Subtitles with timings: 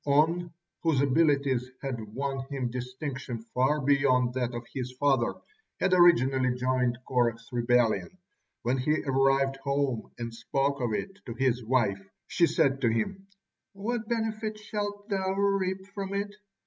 [0.07, 0.51] On,
[0.81, 5.35] whose abilities had won him distinction far beyond that of his father,
[5.79, 8.17] had originally joined Korah's rebellion.
[8.63, 13.27] When he arrived home and spoke of it to his wife, she said to him:
[13.73, 16.33] "What benefit shalt thou reap from it?